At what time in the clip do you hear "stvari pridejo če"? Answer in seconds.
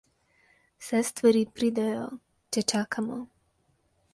1.09-2.65